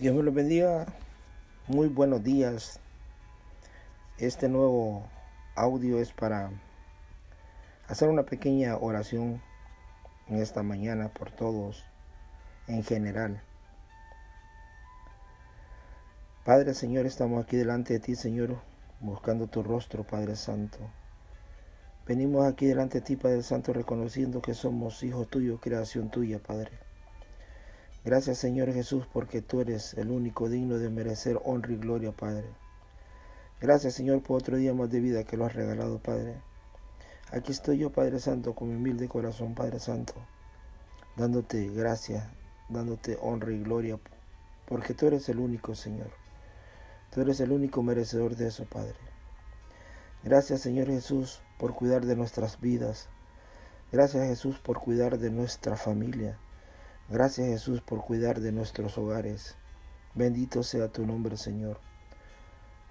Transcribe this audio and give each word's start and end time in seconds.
Dios 0.00 0.14
me 0.14 0.22
los 0.22 0.32
bendiga. 0.32 0.86
Muy 1.66 1.88
buenos 1.88 2.22
días. 2.22 2.78
Este 4.16 4.48
nuevo 4.48 5.02
audio 5.56 5.98
es 5.98 6.12
para 6.12 6.52
hacer 7.88 8.08
una 8.08 8.22
pequeña 8.22 8.76
oración 8.76 9.42
en 10.28 10.36
esta 10.36 10.62
mañana 10.62 11.08
por 11.08 11.32
todos 11.32 11.84
en 12.68 12.84
general. 12.84 13.42
Padre 16.44 16.74
Señor, 16.74 17.04
estamos 17.04 17.42
aquí 17.42 17.56
delante 17.56 17.94
de 17.94 17.98
ti, 17.98 18.14
Señor, 18.14 18.56
buscando 19.00 19.48
tu 19.48 19.64
rostro, 19.64 20.04
Padre 20.04 20.36
Santo. 20.36 20.78
Venimos 22.06 22.46
aquí 22.46 22.66
delante 22.66 23.00
de 23.00 23.04
ti, 23.04 23.16
Padre 23.16 23.42
Santo, 23.42 23.72
reconociendo 23.72 24.42
que 24.42 24.54
somos 24.54 25.02
hijos 25.02 25.28
tuyos, 25.28 25.58
creación 25.60 26.08
tuya, 26.08 26.38
Padre. 26.38 26.87
Gracias 28.08 28.38
Señor 28.38 28.72
Jesús 28.72 29.04
porque 29.12 29.42
tú 29.42 29.60
eres 29.60 29.92
el 29.92 30.10
único 30.10 30.48
digno 30.48 30.78
de 30.78 30.88
merecer 30.88 31.38
honra 31.44 31.74
y 31.74 31.76
gloria, 31.76 32.10
Padre. 32.10 32.46
Gracias 33.60 33.92
Señor 33.92 34.22
por 34.22 34.38
otro 34.38 34.56
día 34.56 34.72
más 34.72 34.88
de 34.88 35.00
vida 35.00 35.24
que 35.24 35.36
lo 35.36 35.44
has 35.44 35.54
regalado, 35.54 35.98
Padre. 35.98 36.40
Aquí 37.32 37.52
estoy 37.52 37.76
yo, 37.76 37.90
Padre 37.90 38.18
Santo, 38.18 38.54
con 38.54 38.70
mi 38.70 38.76
humilde 38.76 39.08
corazón, 39.08 39.54
Padre 39.54 39.78
Santo, 39.78 40.14
dándote 41.16 41.68
gracias, 41.68 42.26
dándote 42.70 43.18
honra 43.20 43.52
y 43.52 43.62
gloria, 43.62 43.98
porque 44.64 44.94
tú 44.94 45.06
eres 45.06 45.28
el 45.28 45.38
único, 45.38 45.74
Señor. 45.74 46.08
Tú 47.12 47.20
eres 47.20 47.40
el 47.40 47.52
único 47.52 47.82
merecedor 47.82 48.36
de 48.36 48.46
eso, 48.46 48.64
Padre. 48.64 48.96
Gracias, 50.24 50.62
Señor 50.62 50.86
Jesús, 50.86 51.42
por 51.58 51.74
cuidar 51.74 52.06
de 52.06 52.16
nuestras 52.16 52.58
vidas. 52.58 53.10
Gracias, 53.92 54.26
Jesús, 54.26 54.58
por 54.60 54.78
cuidar 54.78 55.18
de 55.18 55.28
nuestra 55.28 55.76
familia. 55.76 56.38
Gracias 57.10 57.48
Jesús 57.48 57.80
por 57.80 58.02
cuidar 58.02 58.40
de 58.40 58.52
nuestros 58.52 58.98
hogares. 58.98 59.56
Bendito 60.14 60.62
sea 60.62 60.88
tu 60.88 61.06
nombre, 61.06 61.38
Señor. 61.38 61.80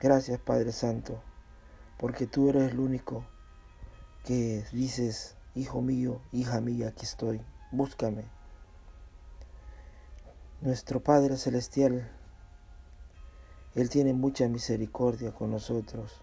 Gracias 0.02 0.40
Padre 0.40 0.72
Santo, 0.72 1.22
porque 2.00 2.26
tú 2.26 2.50
eres 2.50 2.72
el 2.72 2.80
único 2.80 3.26
que 4.24 4.66
dices, 4.72 5.36
Hijo 5.54 5.82
mío, 5.82 6.22
hija 6.32 6.62
mía, 6.62 6.90
aquí 6.90 7.06
estoy, 7.06 7.42
búscame. 7.72 8.26
Nuestro 10.62 11.00
Padre 11.04 11.38
Celestial, 11.38 12.12
Él 13.74 13.90
tiene 13.90 14.14
mucha 14.14 14.48
misericordia 14.48 15.32
con 15.32 15.50
nosotros. 15.50 16.22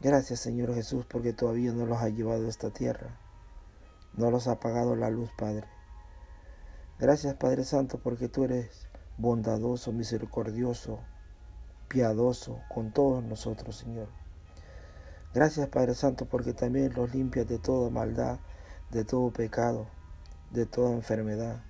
Gracias 0.00 0.40
Señor 0.40 0.74
Jesús 0.74 1.04
porque 1.04 1.32
todavía 1.32 1.72
no 1.72 1.86
los 1.86 1.98
ha 1.98 2.08
llevado 2.08 2.46
a 2.46 2.48
esta 2.48 2.70
tierra, 2.70 3.16
no 4.14 4.30
los 4.30 4.48
ha 4.48 4.52
apagado 4.52 4.96
la 4.96 5.10
luz, 5.10 5.30
Padre. 5.36 5.68
Gracias 7.00 7.34
Padre 7.34 7.64
Santo 7.64 7.96
porque 7.96 8.28
tú 8.28 8.44
eres 8.44 8.86
bondadoso, 9.16 9.90
misericordioso, 9.90 11.00
piadoso 11.88 12.60
con 12.68 12.92
todos 12.92 13.24
nosotros, 13.24 13.74
Señor. 13.76 14.08
Gracias 15.32 15.66
Padre 15.68 15.94
Santo 15.94 16.26
porque 16.26 16.52
también 16.52 16.92
los 16.92 17.14
limpias 17.14 17.48
de 17.48 17.58
toda 17.58 17.88
maldad, 17.88 18.38
de 18.90 19.06
todo 19.06 19.32
pecado, 19.32 19.86
de 20.50 20.66
toda 20.66 20.92
enfermedad. 20.92 21.62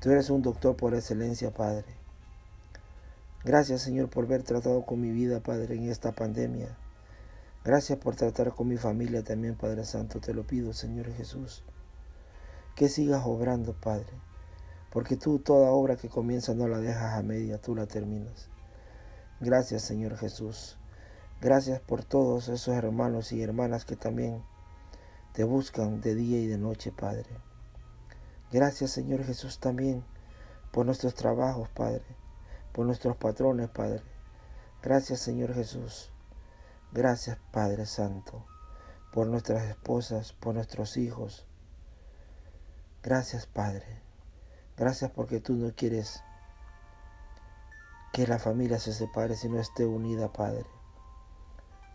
Tú 0.00 0.12
eres 0.12 0.30
un 0.30 0.40
doctor 0.40 0.76
por 0.76 0.94
excelencia, 0.94 1.52
Padre. 1.52 1.84
Gracias 3.44 3.82
Señor 3.82 4.08
por 4.08 4.24
haber 4.24 4.44
tratado 4.44 4.86
con 4.86 4.98
mi 4.98 5.10
vida, 5.10 5.40
Padre, 5.40 5.74
en 5.74 5.90
esta 5.90 6.12
pandemia. 6.12 6.74
Gracias 7.66 7.98
por 7.98 8.16
tratar 8.16 8.54
con 8.54 8.68
mi 8.68 8.78
familia 8.78 9.22
también, 9.22 9.56
Padre 9.56 9.84
Santo. 9.84 10.20
Te 10.20 10.32
lo 10.32 10.46
pido, 10.46 10.72
Señor 10.72 11.12
Jesús. 11.12 11.64
Que 12.76 12.88
sigas 12.88 13.26
obrando, 13.26 13.74
Padre 13.74 14.27
porque 14.90 15.16
tú 15.16 15.38
toda 15.38 15.70
obra 15.70 15.96
que 15.96 16.08
comienza 16.08 16.54
no 16.54 16.68
la 16.68 16.78
dejas 16.78 17.18
a 17.18 17.22
media, 17.22 17.60
tú 17.60 17.74
la 17.74 17.86
terminas. 17.86 18.48
Gracias 19.40 19.82
Señor 19.82 20.16
Jesús. 20.16 20.76
Gracias 21.40 21.80
por 21.80 22.04
todos 22.04 22.48
esos 22.48 22.74
hermanos 22.74 23.32
y 23.32 23.42
hermanas 23.42 23.84
que 23.84 23.96
también 23.96 24.42
te 25.32 25.44
buscan 25.44 26.00
de 26.00 26.14
día 26.14 26.40
y 26.40 26.46
de 26.46 26.58
noche, 26.58 26.90
Padre. 26.90 27.28
Gracias 28.50 28.90
Señor 28.90 29.24
Jesús 29.24 29.60
también 29.60 30.04
por 30.72 30.86
nuestros 30.86 31.14
trabajos, 31.14 31.68
Padre, 31.68 32.04
por 32.72 32.86
nuestros 32.86 33.16
patrones, 33.16 33.68
Padre. 33.68 34.02
Gracias 34.82 35.20
Señor 35.20 35.54
Jesús. 35.54 36.10
Gracias 36.92 37.38
Padre 37.52 37.84
Santo, 37.84 38.46
por 39.12 39.26
nuestras 39.26 39.68
esposas, 39.68 40.32
por 40.32 40.54
nuestros 40.54 40.96
hijos. 40.96 41.46
Gracias 43.02 43.46
Padre. 43.46 44.07
Gracias 44.78 45.10
porque 45.10 45.40
tú 45.40 45.54
no 45.54 45.72
quieres 45.74 46.22
que 48.12 48.28
la 48.28 48.38
familia 48.38 48.78
se 48.78 48.92
separe, 48.92 49.34
sino 49.34 49.58
esté 49.58 49.84
unida, 49.84 50.32
Padre. 50.32 50.66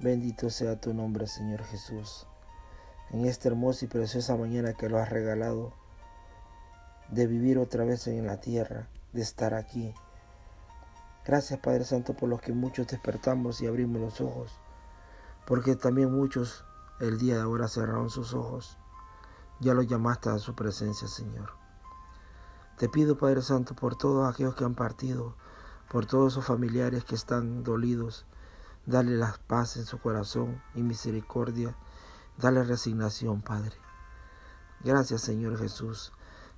Bendito 0.01 0.49
sea 0.49 0.81
tu 0.81 0.93
nombre, 0.93 1.27
Señor 1.27 1.63
Jesús. 1.63 2.27
En 3.11 3.25
esta 3.25 3.47
hermosa 3.47 3.85
y 3.85 3.87
preciosa 3.87 4.35
mañana 4.35 4.73
que 4.73 4.89
lo 4.89 4.97
has 4.97 5.09
regalado, 5.09 5.71
de 7.09 7.25
vivir 7.25 7.57
otra 7.57 7.85
vez 7.85 8.07
en 8.07 8.27
la 8.27 8.41
tierra, 8.41 8.89
de 9.13 9.21
estar 9.21 9.53
aquí. 9.53 9.93
Gracias, 11.25 11.59
Padre 11.61 11.85
Santo, 11.85 12.13
por 12.15 12.27
los 12.27 12.41
que 12.41 12.51
muchos 12.51 12.87
despertamos 12.87 13.61
y 13.61 13.67
abrimos 13.67 14.01
los 14.01 14.19
ojos, 14.19 14.59
porque 15.47 15.77
también 15.77 16.11
muchos 16.11 16.65
el 16.99 17.17
día 17.17 17.35
de 17.35 17.41
ahora 17.43 17.69
cerraron 17.69 18.09
sus 18.09 18.33
ojos. 18.33 18.77
Ya 19.61 19.73
los 19.73 19.87
llamaste 19.87 20.29
a 20.29 20.37
su 20.39 20.53
presencia, 20.53 21.07
Señor. 21.07 21.62
Te 22.77 22.89
pido, 22.89 23.17
Padre 23.17 23.43
Santo, 23.43 23.75
por 23.75 23.95
todos 23.95 24.27
aquellos 24.27 24.55
que 24.55 24.63
han 24.63 24.73
partido, 24.73 25.35
por 25.89 26.07
todos 26.07 26.33
esos 26.33 26.45
familiares 26.45 27.05
que 27.05 27.13
están 27.13 27.63
dolidos, 27.63 28.25
dale 28.87 29.15
la 29.15 29.37
paz 29.45 29.77
en 29.77 29.85
su 29.85 29.99
corazón 29.99 30.59
y 30.73 30.81
misericordia, 30.81 31.75
dale 32.35 32.63
resignación, 32.63 33.43
Padre. 33.43 33.75
Gracias, 34.83 35.21
Señor 35.21 35.59
Jesús. 35.59 36.13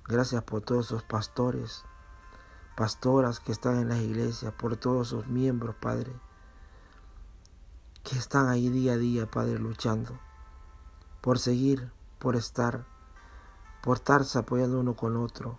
Gracias 0.08 0.42
por 0.42 0.62
todos 0.62 0.86
esos 0.86 1.02
pastores, 1.02 1.84
pastoras 2.76 3.38
que 3.38 3.52
están 3.52 3.76
en 3.78 3.90
las 3.90 3.98
iglesias, 3.98 4.54
por 4.54 4.78
todos 4.78 5.08
esos 5.08 5.26
miembros, 5.26 5.76
Padre, 5.76 6.12
que 8.04 8.16
están 8.16 8.48
ahí 8.48 8.70
día 8.70 8.94
a 8.94 8.96
día, 8.96 9.30
Padre, 9.30 9.58
luchando 9.58 10.18
por 11.20 11.38
seguir, 11.38 11.92
por 12.18 12.36
estar, 12.36 12.86
por 13.82 13.98
estarse 13.98 14.38
apoyando 14.38 14.80
uno 14.80 14.96
con 14.96 15.16
otro 15.18 15.58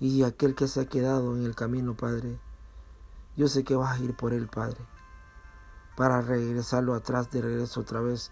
y 0.00 0.22
aquel 0.22 0.54
que 0.54 0.68
se 0.68 0.80
ha 0.80 0.86
quedado 0.86 1.36
en 1.36 1.44
el 1.44 1.54
camino, 1.54 1.94
Padre, 1.94 2.38
yo 3.36 3.48
sé 3.48 3.64
que 3.64 3.76
vas 3.76 3.98
a 3.98 4.02
ir 4.02 4.16
por 4.16 4.32
él, 4.32 4.48
Padre, 4.48 4.78
para 5.96 6.20
regresarlo 6.20 6.94
atrás 6.94 7.30
de 7.30 7.42
regreso 7.42 7.80
otra 7.80 8.00
vez 8.00 8.30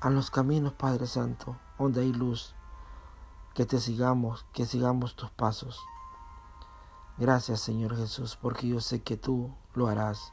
a 0.00 0.08
los 0.08 0.30
caminos, 0.30 0.72
Padre 0.72 1.06
Santo, 1.06 1.56
donde 1.78 2.00
hay 2.00 2.12
luz, 2.12 2.54
que 3.54 3.66
te 3.66 3.80
sigamos, 3.80 4.46
que 4.52 4.64
sigamos 4.64 5.14
tus 5.14 5.30
pasos. 5.30 5.78
Gracias, 7.18 7.60
Señor 7.60 7.96
Jesús, 7.96 8.38
porque 8.40 8.66
yo 8.66 8.80
sé 8.80 9.02
que 9.02 9.18
tú 9.18 9.54
lo 9.74 9.88
harás. 9.88 10.32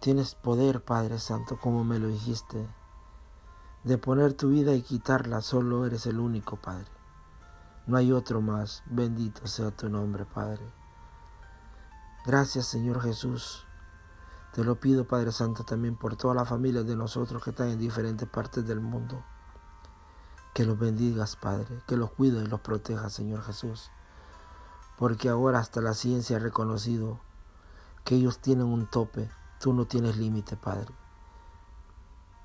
Tienes 0.00 0.34
poder, 0.34 0.82
Padre 0.82 1.18
Santo, 1.18 1.58
como 1.60 1.84
me 1.84 1.98
lo 1.98 2.08
dijiste, 2.08 2.66
de 3.84 3.98
poner 3.98 4.32
tu 4.32 4.48
vida 4.48 4.74
y 4.74 4.80
quitarla, 4.80 5.42
solo 5.42 5.84
eres 5.84 6.06
el 6.06 6.18
único, 6.18 6.56
Padre. 6.56 7.01
No 7.86 7.96
hay 7.96 8.12
otro 8.12 8.40
más. 8.40 8.82
Bendito 8.86 9.46
sea 9.46 9.70
tu 9.70 9.88
nombre, 9.88 10.24
Padre. 10.24 10.62
Gracias, 12.24 12.66
Señor 12.66 13.02
Jesús. 13.02 13.66
Te 14.52 14.62
lo 14.62 14.76
pido, 14.76 15.06
Padre 15.06 15.32
Santo, 15.32 15.64
también 15.64 15.96
por 15.96 16.14
todas 16.14 16.36
las 16.36 16.48
familias 16.48 16.86
de 16.86 16.94
nosotros 16.94 17.42
que 17.42 17.50
están 17.50 17.68
en 17.68 17.78
diferentes 17.78 18.28
partes 18.28 18.66
del 18.66 18.80
mundo. 18.80 19.24
Que 20.54 20.64
los 20.64 20.78
bendigas, 20.78 21.36
Padre, 21.36 21.82
que 21.86 21.96
los 21.96 22.12
cuides 22.12 22.44
y 22.44 22.46
los 22.46 22.60
protejas, 22.60 23.12
Señor 23.12 23.42
Jesús. 23.42 23.90
Porque 24.98 25.28
ahora 25.28 25.58
hasta 25.58 25.80
la 25.80 25.94
ciencia 25.94 26.36
ha 26.36 26.40
reconocido 26.40 27.18
que 28.04 28.14
ellos 28.14 28.38
tienen 28.38 28.66
un 28.66 28.86
tope. 28.86 29.30
Tú 29.58 29.72
no 29.72 29.86
tienes 29.86 30.16
límite, 30.16 30.56
Padre. 30.56 30.94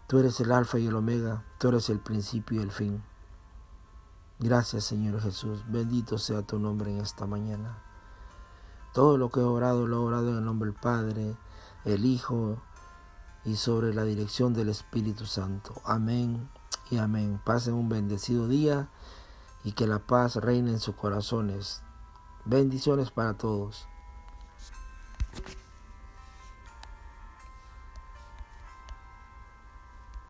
Tú 0.08 0.20
eres 0.20 0.40
el 0.40 0.52
alfa 0.54 0.80
y 0.80 0.88
el 0.88 0.96
omega, 0.96 1.44
tú 1.60 1.68
eres 1.68 1.90
el 1.90 2.00
principio 2.00 2.60
y 2.60 2.64
el 2.64 2.72
fin. 2.72 3.04
Gracias 4.40 4.84
Señor 4.84 5.20
Jesús, 5.20 5.64
bendito 5.68 6.20
sea 6.20 6.44
tu 6.44 6.60
nombre 6.60 6.92
en 6.92 7.00
esta 7.00 7.26
mañana. 7.26 7.82
Todo 8.94 9.18
lo 9.18 9.30
que 9.30 9.40
he 9.40 9.44
orado 9.44 9.88
lo 9.88 9.98
he 9.98 10.06
orado 10.06 10.30
en 10.30 10.38
el 10.38 10.46
nombre 10.46 10.70
del 10.70 10.80
Padre, 10.80 11.36
el 11.86 12.06
Hijo 12.06 12.62
y 13.46 13.56
sobre 13.56 13.96
la 13.96 14.04
dirección 14.04 14.54
del 14.54 14.70
Espíritu 14.70 15.26
Santo. 15.26 15.82
Amén 15.86 16.50
y 16.92 16.98
amén. 16.98 17.42
Pasen 17.44 17.74
un 17.74 17.90
bendecido 17.90 18.48
día 18.48 18.90
y 19.64 19.72
que 19.72 19.88
la 19.88 20.00
paz 20.00 20.36
reine 20.36 20.72
en 20.72 20.80
sus 20.80 20.96
corazones. 20.96 21.82
Bendiciones 22.46 23.10
para 23.10 23.34
todos. 23.34 23.88